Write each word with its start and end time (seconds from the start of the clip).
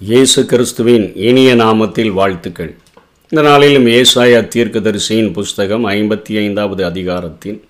இயேசு 0.00 0.40
கிறிஸ்துவின் 0.44 1.04
இனிய 1.28 1.54
நாமத்தில் 1.54 2.10
வாழ்த்துக்கள். 2.18 2.76
இந்த 3.28 3.42
நாளிலும் 3.42 3.86
ஏசாயா 3.86 4.40
தீர்க்கதரிசியின் 4.54 5.32
புஸ்தகம் 5.32 5.84
ஐம்பத்தி 5.86 6.34
ஐந்தாவது 6.42 6.84
அதிகாரத்தின் 6.84 7.64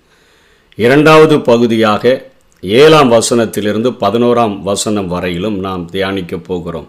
இரண்டாவது 0.75 1.41
பகுதியாக 1.41 2.03
ஏழாம் 2.61 3.11
வசனத்திலிருந்து 3.11 3.91
பதினோராம் 4.03 4.61
வசனம் 4.61 5.07
வரையிலும் 5.07 5.57
நாம் 5.59 5.89
தியானிக்கப் 5.91 6.45
போகிறோம். 6.45 6.87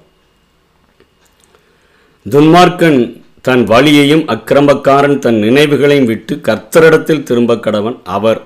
துன்மார்க்கன் 2.27 3.01
தன் 3.43 3.65
வழியையும் 3.65 4.25
அக்கிரமக்காரன் 4.37 5.19
தன் 5.19 5.41
நினைவுகளையும் 5.47 6.11
விட்டு 6.13 6.41
கர்த்தரிடத்தில் 6.51 7.23
திரும்ப 7.23 7.55
கடவன் 7.55 7.99
அவர் 8.03 8.43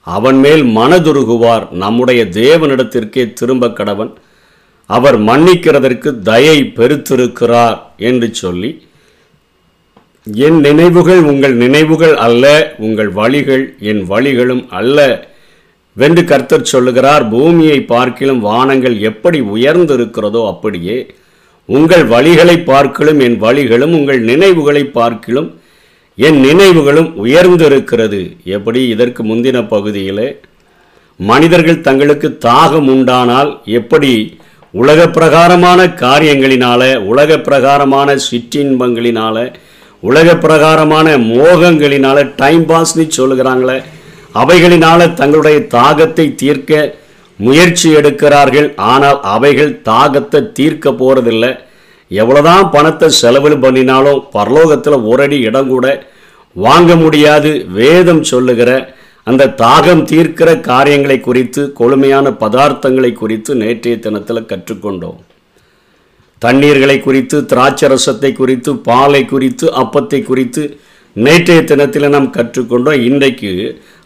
அவன் 0.00 0.36
மேல் 0.36 0.64
மனதுருகுவார். 0.64 1.70
நம்முடைய 1.84 2.24
தேவனிடத்திற்கே 2.24 3.32
திரும்ப 3.32 3.68
கடவன் 3.68 4.12
அவர் 4.90 5.18
மன்னிக்கிறதற்கு 5.22 6.22
தயை 6.22 6.72
பெருத்திருக்கிறார் 6.76 7.78
என்று 7.96 8.34
சொல்லி 8.34 8.70
என் 10.46 10.60
நினைவுகள் 10.60 11.22
உங்கள் 11.22 11.54
நினைவுகள் 11.54 12.16
அல்ல 12.16 12.44
உங்கள் 12.78 13.10
வழிகள் 13.10 13.64
என் 13.80 14.02
வழிகளும் 14.04 14.64
அல்ல 14.70 14.98
வென்று 15.96 16.24
கர்த்தர் 16.24 16.70
சொல்லுகிறார் 16.72 17.28
பூமியை 17.28 17.82
பார்க்கிலும் 17.84 18.40
வானங்கள் 18.40 18.98
எப்படி 19.00 19.40
உயர்ந்திருக்கிறதோ 19.54 20.46
அப்படியே 20.46 20.98
உங்கள் 21.68 22.04
வழிகளை 22.08 22.64
பார்க்கிலும் 22.64 23.20
என் 23.20 23.38
வழிகளும் 23.38 23.92
உங்கள் 23.92 24.20
நினைவுகளை 24.20 24.84
பார்க்கிலும் 24.90 25.48
என் 26.18 26.40
நினைவுகளும் 26.40 27.10
உயர்ந்திருக்கிறது. 27.24 28.20
எப்படி? 28.48 28.88
இதற்கு 28.88 29.24
முந்தின 29.24 29.68
பகுதியிலே 29.68 30.28
மனிதர்கள் 31.20 31.80
தங்களுக்கு 31.80 32.38
தாகம் 32.44 32.88
உண்டானால் 32.90 33.50
எப்படி 33.72 34.12
உலக 34.74 35.08
பிரகாரமான 35.08 35.80
காரியங்களினால 36.02 36.82
உலக 37.04 37.38
பிரகாரமான 37.38 38.16
சிற்றின்பங்களினால 38.30 39.54
உலக 40.00 40.36
பிரகாரமான 40.36 41.16
மோகங்களினால 41.16 42.18
டைம் 42.36 42.66
பாஸ்னு 42.68 43.04
சொல்லுகிறாங்களே 43.16 43.78
அவைகளினால 44.34 45.14
தங்களுடைய 45.14 45.58
தாகத்தை 45.76 46.34
தீர்க்க 46.34 46.98
முயற்சி 47.38 47.88
எடுக்கிறார்கள். 47.94 48.68
ஆனால் 48.76 49.18
அவைகள் 49.20 49.72
தாகத்தை 49.88 50.52
தீர்க்க 50.52 50.90
போறதில்லை. 50.90 51.50
எவ்வளோதான் 52.10 52.70
பணத்தை 52.70 53.08
செலவு 53.08 53.50
பண்ணினாலும் 53.58 54.24
பரலோகத்தில் 54.32 55.04
ஒரு 55.10 55.22
அடி 55.22 55.38
இடம் 55.40 55.68
கூட 55.68 55.86
வாங்க 56.52 56.94
முடியாது. 56.94 57.66
வேதம் 57.80 58.22
சொல்லுகிற 58.22 58.70
அந்த 59.28 59.52
தாகம் 59.62 60.02
தீர்க்கிற 60.10 60.50
காரியங்களை 60.60 61.20
குறித்து 61.20 61.62
கொழுமையான 61.72 62.30
பதார்த்தங்களை 62.42 63.12
குறித்து 63.12 63.54
நேற்றைய 63.62 63.98
தினத்தில் 63.98 64.48
கற்றுக்கொண்டோம். 64.52 65.18
தண்ணீர்களை 66.42 66.96
குறித்து 67.00 67.38
திராட்சரசத்தை 67.52 68.32
குறித்து 68.32 68.70
பாலை 68.88 69.22
குறித்து 69.24 69.66
அப்பத்தை 69.82 70.20
குறித்து 70.22 70.62
நேற்றைய 71.12 71.60
தினத்தில் 71.64 72.12
நாம் 72.14 72.34
கற்றுக்கொண்டோம். 72.36 73.02
இன்றைக்கு 73.08 73.52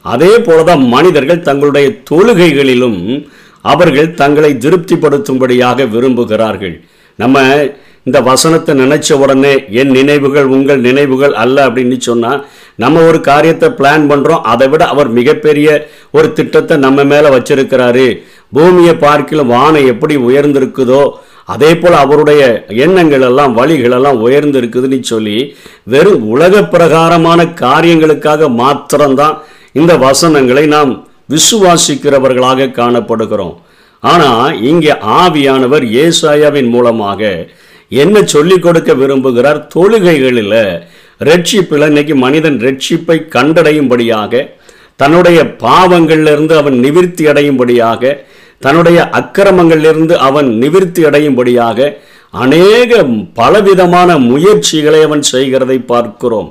அதே 0.04 0.32
போலதான் 0.48 0.82
மனிதர்கள் 0.94 1.46
தங்களுடைய 1.48 1.88
தொழுகைகளிலும் 2.10 3.00
அவர்கள் 3.72 4.14
தங்களை 4.22 4.50
திருப்திப்படுத்தும்படியாக 4.64 5.86
விரும்புகிறார்கள். 5.94 6.74
நம்ம 7.18 7.42
இந்த 8.06 8.18
வசனத்தை 8.28 8.72
நினைச்ச 8.80 9.18
உடனே 9.22 9.52
என் 9.80 9.92
நினைவுகள் 9.98 10.48
உங்கள் 10.56 10.80
நினைவுகள் 10.86 11.34
அல்ல 11.42 11.56
அப்படின்னு 11.68 11.96
சொன்னால் 12.08 12.40
நம்ம 12.82 13.02
ஒரு 13.08 13.18
காரியத்தை 13.28 13.68
பிளான் 13.78 14.04
பண்ணுறோம் 14.10 14.46
அதை 14.52 14.66
விட 14.72 14.82
அவர் 14.94 15.10
மிகப்பெரிய 15.18 15.68
ஒரு 16.16 16.28
திட்டத்தை 16.38 16.76
நம்ம 16.86 17.04
மேலே 17.12 17.28
வச்சிருக்கிறாரு. 17.36 18.06
பூமியை 18.56 18.94
பார்க்கிலும் 19.04 19.52
வானம் 19.56 19.88
எப்படி 19.92 20.16
உயர்ந்திருக்குதோ 20.28 21.02
அதே 21.54 21.70
போல் 21.76 21.96
அவருடைய 22.02 22.42
எண்ணங்கள் 22.84 23.24
எல்லாம் 23.30 23.54
வழிகள் 23.58 23.94
எல்லாம் 23.96 24.20
உயர்ந்து 24.26 24.58
இருக்குதுன்னு 24.60 25.00
சொல்லி 25.12 25.38
வெறும் 25.94 26.22
உலக 26.34 26.62
பிரகாரமான 26.74 27.40
காரியங்களுக்காக 27.64 28.48
மாத்திரம்தான் 28.60 29.34
இந்த 29.80 29.92
வசனங்களை 30.06 30.64
நாம் 30.76 30.92
விசுவாசிக்கிறவர்களாக 31.34 32.70
காணப்படுகிறோம். 32.80 33.54
ஆனால் 34.02 34.62
இங்கே 34.70 34.94
ஆவியானவர் 35.20 35.84
ஏசாயாவின் 36.04 36.68
மூலமாக 36.68 37.20
என்ன 38.02 38.16
சொல்லிக் 38.32 38.62
கொடுக்க 38.62 38.90
விரும்புகிறார்? 38.94 39.58
தொழுகைகளில் 39.74 40.54
ரட்சிப்பில் 41.28 41.86
இன்னைக்கு 41.90 42.14
மனிதன் 42.24 42.58
ரட்சிப்பை 42.66 43.16
கண்டடையும்படியாக 43.34 44.32
தன்னுடைய 45.00 45.38
பாவங்களிலிருந்து 45.64 46.54
அவன் 46.62 46.76
நிவிற்த்தி 46.84 47.24
அடையும்படியாக 47.32 48.12
தன்னுடைய 48.64 48.98
அக்கிரமங்களிலிருந்து 49.20 50.14
அவன் 50.28 50.48
நிவிற்த்தி 50.62 51.02
அடையும்படியாக 51.08 51.88
அநேக 52.34 52.92
பலவிதமான 53.34 54.10
முயற்சிகளை 54.30 55.00
அவன் 55.02 55.24
செய்கிறதை 55.32 55.78
பார்க்கிறோம். 55.92 56.50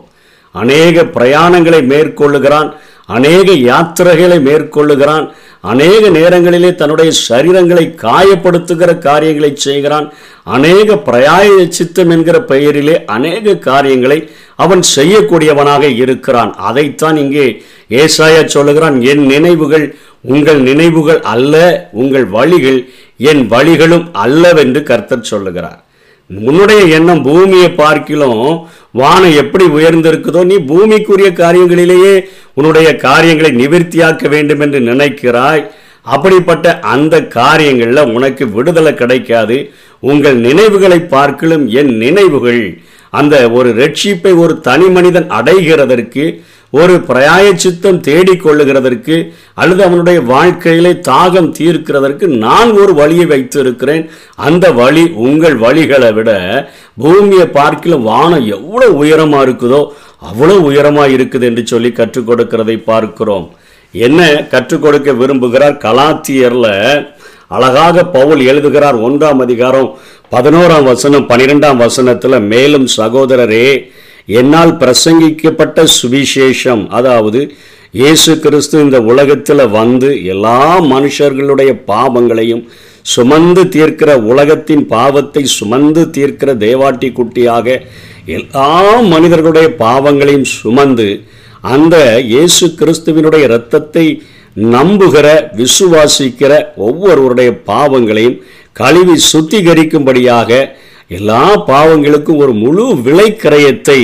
அநேக 0.56 1.06
பிரயாணங்களை 1.18 1.81
மேற்கொள்ளுகிறான் 1.94 2.70
அநேக 3.16 3.48
யாத்திரைகளை 3.70 4.38
மேற்கொள்ளுகிறான் 4.50 5.25
அநேக 5.63 6.09
நேரங்களிலே 6.09 6.75
தன்னுடைய 6.75 7.12
சரீரங்களை 7.29 7.85
காயப்படுத்துகிற 8.06 8.97
காரியங்களை 8.97 9.51
செய்கிறான். 9.56 10.07
அநேக 10.44 10.96
பிரயாய 10.96 11.68
சித்தம் 11.69 12.09
என்கிற 12.09 12.41
பெயரிலே 12.41 12.96
அநேக 13.06 13.56
காரியங்களை 13.69 14.29
அவன் 14.56 14.84
செய்யக்கூடியவனாக 14.96 15.84
இருக்கிறான். 16.03 16.51
அதைத்தான் 16.56 17.18
இங்கே 17.18 17.63
ஏசாயா 17.90 18.46
சொல்லுகிறான் 18.46 19.01
என் 19.01 19.25
நினைவுகள் 19.25 19.96
உங்கள் 20.22 20.62
நினைவுகள் 20.62 21.22
அல்ல 21.35 21.56
உங்கள் 21.91 22.25
வழிகள் 22.25 22.80
என் 23.18 23.47
வழிகளும் 23.47 24.06
அல்லவென்று 24.25 24.84
கர்த்தர் 24.84 25.30
சொல்லுகிறார். 25.31 25.82
உன்னுடைய 26.41 26.81
எண்ணம் 26.97 27.21
பூமியை 27.21 27.69
பார்க்கிலும் 27.69 28.67
வானம் 28.91 29.35
எப்படி 29.35 29.66
உயர்ந்திருக்குதோ 29.66 30.44
நீ 30.44 30.55
பூமிக்குரிய 30.55 31.29
காரியங்களிலேயே 31.41 32.23
உன்னுடைய 32.53 32.95
காரியங்களை 32.95 33.51
நிவர்த்தியாக்க 33.51 34.29
வேண்டும் 34.29 34.59
என்று 34.59 34.79
நினைக்கிறாய். 34.79 35.63
அப்படிப்பட்ட 36.01 36.79
அந்த 36.79 37.21
காரியங்களில் 37.21 38.11
உனக்கு 38.13 38.49
விடுதலை 38.49 38.94
கிடைக்காது. 38.94 39.73
உங்கள் 39.99 40.35
நினைவுகளை 40.35 40.99
பார்க்கலும் 40.99 41.67
என் 41.67 41.97
நினைவுகள் 41.97 42.77
அந்த 43.09 43.51
ஒரு 43.51 43.69
ரட்சிப்பை 43.69 44.38
ஒரு 44.38 44.59
தனி 44.59 44.88
மனிதன் 44.88 45.27
அடைகிறதற்கு 45.29 46.41
ஒரு 46.73 46.94
பிரயாய 47.07 47.56
சித்தம் 47.56 48.01
தேடிக்கொள்ளுகிறதற்கு 48.01 49.16
அல்லது 49.53 49.84
அவனுடைய 49.84 50.22
வாழ்க்கையிலே 50.22 50.91
தாகம் 50.91 51.50
தீர்க்கிறதற்கு 51.59 52.25
நான் 52.38 52.72
ஒரு 52.72 52.94
வழியை 52.94 53.25
வைத்து 53.25 53.59
இருக்கிறேன் 53.59 54.09
அந்த 54.35 54.72
வழி 54.72 55.03
உங்கள் 55.25 55.57
வழிகளை 55.57 56.13
விட 56.13 56.31
பூமியை 57.01 57.47
பார்க்கல 57.47 58.01
வானம் 58.01 58.45
எவ்வளோ 58.45 58.88
உயரமாக 59.01 59.45
இருக்குதோ 59.45 59.81
அவ்வளோ 60.29 60.56
உயரமாக 60.59 61.09
இருக்குது 61.09 61.41
என்று 61.41 61.67
சொல்லி 61.67 61.91
கற்றுக் 61.91 62.28
கொடுக்கிறதை 62.29 62.78
பார்க்கிறோம். 62.83 63.47
என்ன 63.94 64.19
கற்றுக் 64.44 64.81
கொடுக்க 64.81 65.12
விரும்புகிறார்? 65.12 65.75
கலாத்தியரில் 65.78 67.06
அழகாக 67.47 68.06
பவுல் 68.06 68.39
எழுதுகிறார் 68.39 68.95
ஒன்றாம் 68.95 69.41
அதிகாரம் 69.41 69.89
பதினோராம் 70.31 70.83
வசனம் 70.83 71.29
பனிரெண்டாம் 71.29 71.75
வசனத்தில் 71.75 72.39
மேலும் 72.39 72.88
சகோதரரே 72.97 73.67
என்னால் 74.28 74.73
பிரசங்கிக்கப்பட்ட 74.78 75.85
சுவிசேஷம். 76.00 76.84
அதாவது 76.89 77.39
இயேசு 77.94 78.31
கிறிஸ்து 78.39 78.75
இந்த 78.79 79.00
உலகத்தில் 79.01 79.66
வந்து 79.72 80.09
எல்லா 80.23 80.59
மனுஷர்களுடைய 80.94 81.72
பாவங்களையும் 81.85 82.63
சுமந்து 83.06 83.63
தீர்க்கிற 83.69 84.12
உலகத்தின் 84.23 84.83
பாவத்தை 84.85 85.44
சுமந்து 85.57 86.01
தீர்க்கிற 86.09 86.51
தேவாட்டி 86.57 87.09
குட்டியாக 87.12 87.67
எல்லா 88.25 88.69
மனிதர்களுடைய 89.13 89.69
பாவங்களையும் 89.75 90.47
சுமந்து 90.53 91.07
அந்த 91.73 91.95
இயேசு 92.28 92.66
கிறிஸ்துவினுடைய 92.79 93.44
இரத்தத்தை 93.44 94.06
நம்புகிற 94.71 95.27
விசுவாசிக்கிற 95.57 96.53
ஒவ்வொருவருடைய 96.77 97.51
பாவங்களையும் 97.65 98.39
கழுவி 98.74 99.15
சுத்திகரிக்கும்படியாக 99.31 100.51
எல்லா 101.09 101.44
பாவங்களுக்கும் 101.69 102.41
ஒரு 102.44 102.53
முழு 102.63 102.85
விலைக்கிரயத்தை 103.05 104.01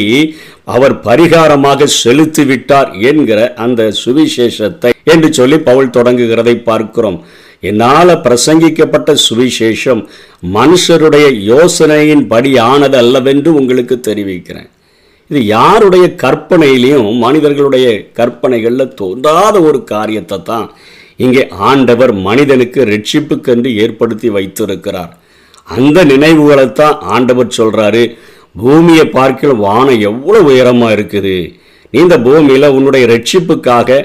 அவர் 0.76 0.96
பரிகாரமாக 1.06 1.88
செலுத்திவிட்டார் 2.04 2.90
என்கிற 3.10 3.40
அந்த 3.66 3.92
சுவிசேஷத்தை 4.02 4.92
என்று 5.04 5.30
சொல்லி 5.34 5.58
பவுல் 5.70 5.94
தொடங்குகிறதை 5.98 6.56
பார்க்கிறோம். 6.70 7.20
என்னால் 7.70 8.22
பிரசங்கிக்கப்பட்ட 8.26 9.14
சுவிசேஷம் 9.28 10.02
மனுஷருடைய 10.58 11.26
யோசனையின் 11.54 12.28
படி 12.28 12.52
ஆனது 12.72 12.98
அல்லவென்று 12.98 13.50
உங்களுக்கு 13.62 13.96
தெரிவிக்கிறேன். 14.10 14.70
இது 15.32 15.46
யாருடைய 15.46 16.06
கற்பனையிலையும் 16.24 17.10
மனிதர்களுடைய 17.26 17.88
கற்பனைகளில் 18.20 18.96
தோன்றாத 19.02 19.56
ஒரு 19.62 19.84
காரியத்தை 19.94 20.38
தான் 20.44 20.68
இங்கே 21.16 21.44
ஆண்டவர் 21.70 22.14
மனிதனுக்கு 22.28 22.82
ரட்சிப்புக்கென்று 22.94 23.72
ஏற்படுத்தி 23.84 24.30
வைத்திருக்கிறார். 24.38 25.12
அந்த 25.78 25.98
நினைவுகளைத்தான் 26.12 27.00
ஆண்டவர் 27.14 27.58
சொல்கிறாரு 27.60 28.04
பூமியை 28.62 29.06
பார்க்கல 29.18 29.56
வானம் 29.66 30.04
எவ்வளோ 30.10 30.40
உயரமாக 30.50 30.96
இருக்குது. 30.96 31.38
நீ 31.94 31.98
இந்த 32.06 32.18
பூமியில் 32.26 32.74
உன்னுடைய 32.78 33.04
ரட்சிப்புக்காக 33.12 34.00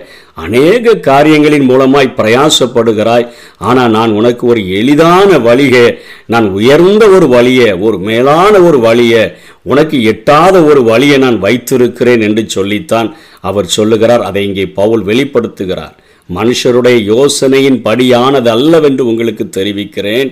அநேக 0.44 0.94
காரியங்களின் 1.08 1.66
மூலமாய் 1.70 2.14
பிரயாசப்படுகிறாய். 2.18 3.26
ஆனால் 3.68 3.92
நான் 3.96 4.14
உனக்கு 4.18 4.44
ஒரு 4.52 4.60
எளிதான 4.78 5.38
வழியை 5.48 5.84
நான் 6.32 6.46
உயர்ந்த 6.58 7.04
ஒரு 7.16 7.26
வழியை 7.34 7.68
ஒரு 7.86 7.98
மேலான 8.08 8.54
ஒரு 8.68 8.78
வழியை 8.86 9.24
உனக்கு 9.72 9.98
எட்டாத 10.12 10.56
ஒரு 10.70 10.80
வழியை 10.90 11.18
நான் 11.24 11.38
வைத்திருக்கிறேன் 11.44 12.24
என்று 12.28 12.44
சொல்லித்தான் 12.56 13.10
அவர் 13.50 13.68
சொல்லுகிறார். 13.76 14.24
அதை 14.28 14.42
இங்கே 14.48 14.66
பவுல் 14.80 15.04
வெளிப்படுத்துகிறார். 15.10 15.94
மனுஷருடைய 16.28 16.98
யோசனையின் 17.12 17.80
படியானது 17.86 18.50
அல்லவென்று 18.56 19.04
உங்களுக்கு 19.12 19.44
தெரிவிக்கிறேன். 19.58 20.30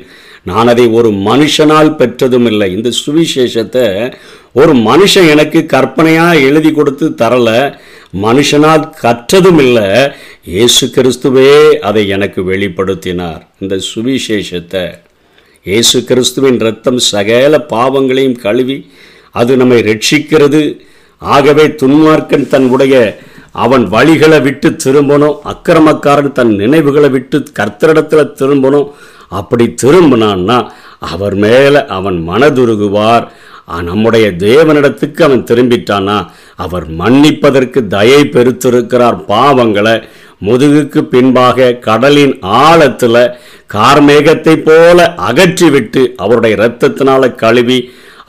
நான் 0.50 0.70
அதை 0.72 0.84
ஒரு 0.98 1.10
மனுஷனால் 1.28 1.90
பெற்றதும் 2.00 2.46
இல்லை. 2.50 2.68
இந்த 2.76 2.90
சுவிசேஷத்தை 3.02 3.86
ஒரு 4.60 4.72
மனுஷன் 4.88 5.28
எனக்கு 5.34 5.60
கற்பனையா 5.74 6.26
எழுதி 6.48 6.70
கொடுத்து 6.78 7.06
தரல 7.20 7.50
மனுஷனால் 8.26 8.84
கற்றதும் 9.02 9.60
இல்லை. 9.64 9.88
இயேசு 10.54 10.84
கிறிஸ்துவே 10.96 11.50
அதை 11.88 12.02
எனக்கு 12.16 12.40
வெளிப்படுத்தினார். 12.50 13.42
இந்த 13.62 13.76
சுவிசேஷத்தை 13.90 14.84
இயேசு 15.66 15.98
கிறிஸ்துவின் 16.08 16.58
ரத்தம் 16.66 17.00
சகல 17.12 17.58
பாவங்களையும் 17.72 18.40
கழுவி 18.46 18.78
அது 19.40 19.52
நம்மை 19.60 19.78
ரட்சிக்கிறது 19.88 20.62
ஆகவே 21.22 21.64
துன்மார்க்கன் 21.80 22.46
தன்னுடைய 22.54 22.94
அவன் 23.64 23.84
வழிகளை 23.94 24.38
விட்டு 24.46 24.68
திரும்பணும் 24.84 25.38
அக்கிரமக்காரன் 25.52 26.34
தன் 26.38 26.52
நினைவுகளை 26.62 27.10
விட்டு 27.16 27.38
கர்த்தரிடத்தில் 27.58 28.32
திரும்பணும் 28.40 28.88
அப்படி 29.40 29.67
திரும்பினான்னா 29.82 30.58
அவர் 31.12 31.37
மேலே 31.44 31.81
அவன் 31.99 32.19
மனதுருகுவார். 32.29 33.26
நம்முடைய 33.88 34.26
தேவனிடத்துக்கு 34.44 35.20
அவன் 35.26 35.46
திரும்பிட்டானா 35.50 36.17
அவர் 36.64 36.87
மன்னிப்பதற்கு 37.00 37.81
தயை 37.94 38.20
பெருத்திருக்கிறார் 38.34 39.19
பாவங்களை. 39.32 39.96
முதுகுக்கு 40.46 41.00
பின்பாக 41.12 41.73
கடலின் 41.87 42.34
ஆழத்தில் 42.62 43.25
கார்மேகத்தை 43.75 44.55
போல 44.67 44.99
அகற்றிவிட்டு 45.29 46.02
அவருடைய 46.25 46.56
இரத்தத்தினால 46.58 47.31
கழுவி 47.43 47.79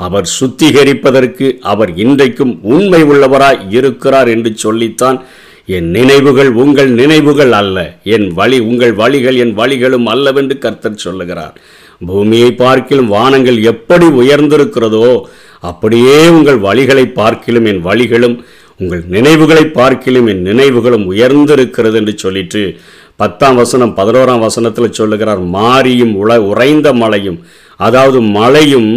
அவர் 0.05 0.27
சுத்திகரிப்பதற்கு 0.39 1.47
அவர் 1.71 1.91
இன்றைக்கும் 2.03 2.53
உண்மை 2.75 3.01
உள்ளவராய் 3.11 3.61
இருக்கிறார் 3.77 4.29
என்று 4.35 4.51
சொல்லித்தான் 4.63 5.17
என் 5.69 5.89
நினைவுகள் 5.89 6.49
உங்கள் 6.63 6.89
நினைவுகள் 6.91 7.53
அல்ல. 7.59 7.77
என் 8.15 8.27
வழி 8.33 8.57
உங்கள் 8.69 8.93
வழிகள் 8.93 9.37
என் 9.43 9.53
வழிகளும் 9.53 10.07
அல்லவென்று 10.13 10.57
கர்த்தர் 10.57 11.03
சொல்லுகிறார். 11.05 11.55
பூமியை 12.01 12.49
பார்க்கிலும் 12.55 13.07
வானங்கள் 13.07 13.59
எப்படி 13.63 14.07
உயர்ந்திருக்கிறதோ 14.21 15.07
அப்படியே 15.61 16.17
உங்கள் 16.29 16.59
வழிகளை 16.59 17.05
பார்க்கிலும் 17.19 17.65
என் 17.65 17.81
வழிகளும் 17.81 18.35
உங்கள் 18.79 19.03
நினைவுகளை 19.07 19.63
பார்க்கிலும் 19.77 20.27
என் 20.27 20.41
நினைவுகளும் 20.41 21.05
உயர்ந்திருக்கிறது 21.05 21.97
என்று 22.01 22.13
சொல்லிட்டு 22.17 22.61
பத்தாம் 23.15 23.55
வசனம் 23.55 23.93
பதினோராம் 23.99 24.39
வசனத்தில் 24.39 24.97
சொல்லுகிறார் 24.99 25.41
மாரியும் 25.55 26.13
உல 26.21 26.37
உறைந்த 26.51 26.87
மலையும் 26.93 27.39
அதாவது 27.79 28.19
மழையும் 28.37 28.91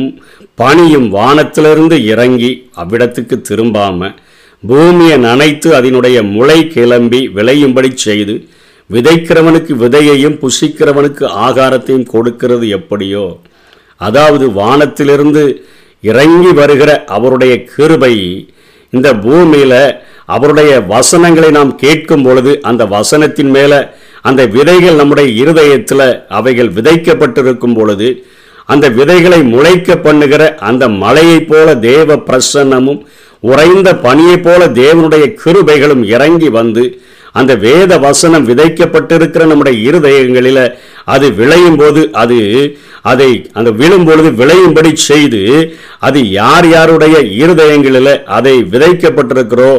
பனியும் 0.54 1.08
வானத்திலிருந்து 1.08 1.96
இறங்கி 2.04 2.50
அவ்விடத்துக்கு 2.82 3.36
திரும்பாமல் 3.40 4.16
பூமியை 4.62 5.16
நனைத்து 5.18 5.68
அதனுடைய 5.74 6.22
முளை 6.28 6.58
கிளம்பி 6.68 7.20
விளையும்படி 7.28 7.90
செய்து 7.98 8.34
விதைக்கிறவனுக்கு 8.90 9.72
விதையையும் 9.74 10.38
புசிக்கிறவனுக்கு 10.38 11.24
ஆகாரத்தையும் 11.38 12.08
கொடுக்கிறது 12.08 12.68
எப்படியோ? 12.68 13.24
அதாவது 14.00 14.52
வானத்திலிருந்து 14.52 15.44
இறங்கி 16.04 16.52
வருகிற 16.52 16.90
அவருடைய 17.06 17.64
கிருபை 17.64 18.14
இந்த 18.92 19.08
பூமியில 19.14 19.74
அவருடைய 20.26 20.72
வசனங்களை 20.86 21.50
நாம் 21.50 21.72
கேட்கும் 21.76 22.22
பொழுது 22.22 22.52
அந்த 22.62 22.82
வசனத்தின் 22.86 23.50
மேல 23.50 23.72
அந்த 24.20 24.42
விதைகள் 24.46 24.94
நம்முடைய 24.94 25.28
இருதயத்தில் 25.42 26.06
அவைகள் 26.28 26.70
விதைக்கப்பட்டிருக்கும் 26.70 27.74
பொழுது 27.74 28.08
அந்த 28.68 28.86
விதைகளை 28.90 29.40
முளைக்க 29.44 29.96
பண்ணுகிற 29.96 30.42
அந்த 30.60 30.88
மழையைப் 30.88 31.48
போல 31.48 31.74
தேவ 31.82 32.16
பிரசன்னமும் 32.26 33.00
உறைந்த 33.42 33.94
பனியைப் 34.02 34.42
போல 34.42 34.66
தேவனுடைய 34.74 35.36
கிருபைகளும் 35.44 36.04
இறங்கி 36.06 36.48
வந்து 36.50 36.84
அந்த 37.32 37.54
வேத 37.56 37.98
வசனம் 37.98 38.48
விதைக்கப்பட்டிருக்கிற 38.48 39.46
நம்முடைய 39.46 39.90
இருதயங்களில் 39.90 40.62
அது 41.04 41.32
விளையும் 41.32 41.76
போது 41.76 42.10
அது 42.12 42.38
அதை 43.02 43.28
அந்த 43.52 43.70
விழும் 43.70 44.04
பொழுது 44.04 44.30
விளையும்படி 44.32 44.96
செய்து 45.02 45.42
அது 45.98 46.30
யார் 46.30 46.66
யாருடைய 46.68 47.16
இருதயங்களில் 47.36 48.24
அதை 48.28 48.62
விதைக்கப்பட்டிருக்கிறோ 48.64 49.70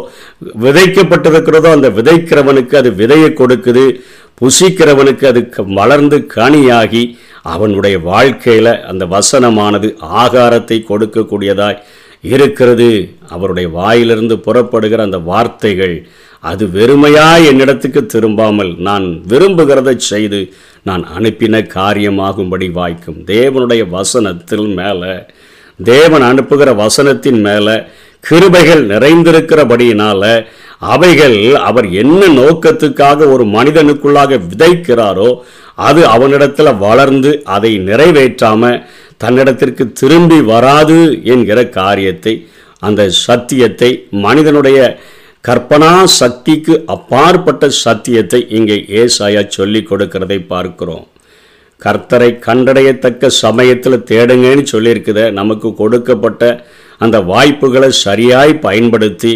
விதைக்கப்பட்டிருக்கிறதோ 0.62 1.72
அந்த 1.72 1.90
விதைக்கிறவனுக்கு 1.90 2.76
அது 2.76 2.90
விதையை 2.92 3.34
கொடுக்குது. 3.34 3.86
புசிக்கிறவனுக்கு 4.42 5.28
அது 5.28 5.50
க- 5.50 5.64
வளர்ந்து 5.74 6.28
கனியாகி 6.36 7.04
அவனுடைய 7.44 8.00
வாழ்க்கையில் 8.04 8.82
அந்த 8.84 9.06
வசனமானது 9.06 9.88
ஆகாரத்தை 10.16 10.84
கொடுக்கக்கூடியதாய் 10.90 11.80
இருக்கிறது. 12.32 12.90
அவருடைய 13.34 13.68
வாயிலிருந்து 13.70 14.36
புறப்படுகிற 14.46 15.02
அந்த 15.08 15.20
வார்த்தைகள் 15.32 15.96
அது 16.50 16.64
வெறுமையாய் 16.78 17.48
என்னிடத்துக்கு 17.52 18.02
திரும்பாமல் 18.14 18.72
நான் 18.88 19.06
விரும்புகிறதை 19.28 19.96
செய்து 20.12 20.40
நான் 20.84 21.04
அனுப்பின 21.18 21.56
காரியமாகும்படி 21.78 22.68
வாய்க்கும். 22.72 23.20
தேவனுடைய 23.26 23.84
வசனத்தில் 23.90 24.68
மேலே 24.80 25.14
தேவன் 25.84 26.26
அனுப்புகிற 26.30 26.70
வசனத்தின் 26.84 27.42
மேலே 27.48 27.76
கிருபைகள் 28.30 28.84
நிறைந்திருக்கிறபடியினால 28.94 30.24
அவைகள் 30.94 31.38
அவர் 31.70 31.88
என்ன 32.02 32.22
நோக்கத்துக்காக 32.40 33.30
ஒரு 33.34 33.44
மனிதனுக்குள்ளாக 33.46 34.40
விதைக்கிறாரோ 34.50 35.30
அது 35.78 36.08
அவனிடத்தில் 36.08 36.78
வளர்ந்து 36.78 37.42
அதை 37.46 37.80
நிறைவேற்றாம 37.80 38.72
தன்னிடத்திற்கு 39.18 39.92
திரும்பி 39.92 40.42
வராது 40.42 40.98
என்கிற 41.24 41.66
காரியத்தை 41.70 42.34
அந்த 42.80 43.10
சத்தியத்தை 43.10 43.90
மனிதனுடைய 44.22 44.80
கற்பனா 45.44 46.04
சக்திக்கு 46.04 46.84
அப்பாற்பட்ட 46.86 47.70
சத்தியத்தை 47.70 48.48
இங்கே 48.50 48.86
ஏசாயா 49.02 49.48
சொல்லிக் 49.48 49.88
கொடுக்கிறதை 49.92 50.46
பார்க்கிறோம். 50.48 51.06
கர்த்தரை 51.82 52.40
கண்டடையத்தக்க 52.46 53.28
சமயத்தில் 53.28 54.04
தேடுங்கன்னு 54.04 54.66
சொல்லியிருக்குத 54.72 55.32
நமக்கு 55.32 55.74
கொடுக்கப்பட்ட 55.74 56.44
அந்த 56.98 57.20
வாய்ப்புகளை 57.22 57.90
சரியாய் 57.90 58.60
பயன்படுத்தி 58.60 59.34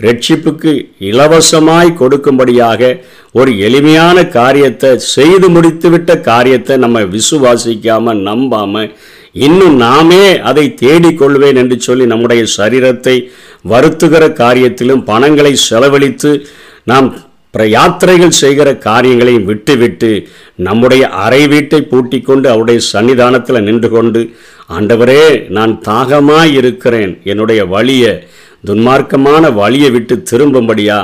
ரட்சிப்புக்கு 0.00 0.72
இலவசமாய் 0.98 1.98
கொடுக்கும்படியாக 1.98 3.00
ஒரு 3.32 3.58
எளிமையான 3.58 4.26
காரியத்தை 4.28 4.98
செய்து 4.98 5.48
முடித்துவிட்ட 5.48 6.20
காரியத்தை 6.20 6.76
நம்ம 6.76 7.00
விசுவாசிக்காம 7.00 8.14
நம்பாம 8.28 8.92
இன்னும் 9.32 9.76
நாமே 9.76 10.38
அதை 10.38 10.74
தேடிக்கொள்வேன் 10.82 11.56
என்று 11.56 11.80
சொல்லி 11.80 12.06
நம்முடைய 12.06 12.44
சரீரத்தை 12.56 13.30
வருத்துகிற 13.68 14.24
காரியத்திலும் 14.32 15.04
பணங்களை 15.04 15.56
செலவழித்து 15.56 16.46
நாம் 16.84 17.32
யாத்திரைகள் 17.54 18.28
செய்கிற 18.28 18.76
காரியங்களையும் 18.76 19.44
விட்டுவிட்டு 19.44 20.28
நம்முடைய 20.56 21.08
அறை 21.08 21.46
வீட்டை 21.46 21.82
பூட்டி 21.82 22.20
கொண்டு 22.20 22.48
அவருடைய 22.48 22.80
சன்னிதானத்தில் 22.92 23.62
நின்று 23.62 23.90
கொண்டு 23.90 24.30
ஆண்டவரே 24.68 25.48
நான் 25.48 25.80
தாகமாய் 25.84 26.52
இருக்கிறேன். 26.52 27.20
என்னுடைய 27.24 27.64
வழியை 27.64 28.28
துன்மார்க்கமான 28.66 29.52
வழியை 29.54 29.90
விட்டு 29.90 30.14
திரும்பும்படியா? 30.30 30.98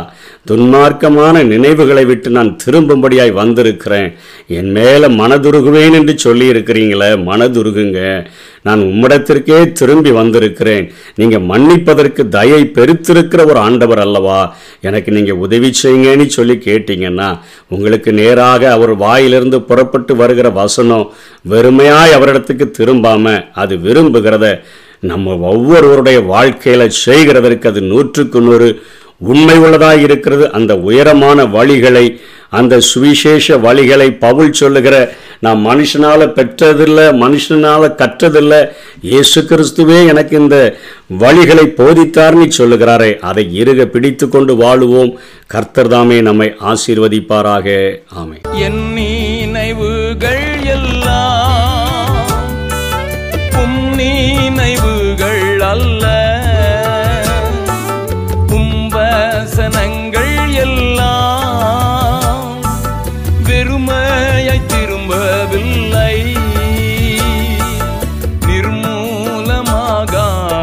துன்மார்க்கமான 0.50 1.42
நினைவுகளை 1.44 2.04
விட்டு 2.04 2.30
நான் 2.30 2.56
திரும்பும்படியாய் 2.64 3.32
வந்திருக்கிறேன். 3.32 4.08
என் 4.46 4.70
மேலே 4.70 5.06
மனதுருகுவேன் 5.06 5.96
என்று 5.98 6.14
சொல்லியிருக்கிறீங்களே 6.24 7.10
மனதுருகுங்க. 7.28 8.00
நான் 8.62 8.80
உம்மிடத்திற்கே 8.80 9.72
திரும்பி 9.72 10.10
வந்திருக்கிறேன். 10.10 10.86
நீங்கள் 11.14 11.46
மன்னிப்பதற்கு 11.50 12.28
தயை 12.28 12.62
பெருத்திருக்கிற 12.76 13.46
ஒரு 13.46 13.58
ஆண்டவர் 13.58 13.98
அல்லவா? 13.98 14.40
எனக்கு 14.80 15.12
நீங்கள் 15.12 15.42
உதவி 15.46 15.72
செய்யுங்கன்னு 15.82 16.26
சொல்லி 16.26 16.56
கேட்டீங்கன்னா 16.68 17.38
உங்களுக்கு 17.68 18.12
நேராக 18.12 18.72
அவர் 18.72 18.94
வாயிலிருந்து 18.96 19.60
புறப்பட்டு 19.62 20.16
வருகிற 20.16 20.50
வசனம் 20.50 21.10
வெறுமையாய் 21.48 22.16
அவரிடத்துக்கு 22.18 22.68
திரும்பாமல் 22.78 23.44
அது 23.52 23.76
விரும்புகிறத 23.76 24.46
நம்ம 25.08 25.34
ஒவ்வொருவருடைய 25.50 26.18
வாழ்க்கையில் 26.32 26.92
செய்கிறதற்கு 27.04 27.66
அது 27.70 27.80
நூற்றுக்கு 27.92 28.40
நூறு 28.40 28.68
உண்மை 29.30 29.56
உள்ளதாக 29.58 30.02
இருக்கிறது. 30.06 30.44
அந்த 30.58 30.72
உயரமான 30.88 31.38
வழிகளை 31.56 32.04
அந்த 32.58 32.74
சுவிசேஷ 32.90 33.56
வழிகளை 33.64 34.06
பவுல் 34.24 34.52
சொல்லுகிற 34.60 34.94
நான் 35.44 35.60
மனுஷனால் 35.66 36.24
பெற்றதில்லை 36.36 37.06
மனுஷனால் 37.22 37.86
கற்றதில்லை 38.00 38.60
இயேசு 39.10 39.40
கிறிஸ்துவே 39.50 39.98
எனக்கு 40.12 40.34
இந்த 40.38 40.56
வழிகளை 41.22 41.66
போதித்தார்னு 41.80 42.46
சொல்லுகிறாரே 42.58 43.10
அதை 43.30 43.44
இருக 43.62 43.86
பிடித்து 43.94 44.28
கொண்டு 44.28 44.54
வாழுவோம். 44.62 45.12
கர்த்தர் 45.46 45.92
தாமே 45.94 46.20
நம்மை 46.28 46.48
ஆசீர்வதிப்பாராக. 46.72 47.68
ஆமை 48.20 48.40
என் 48.66 48.82
நினைவுகள் 48.98 50.46
எல்லாம் 50.76 51.38
நினைவு 54.00 54.89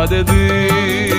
dedi 0.10 1.17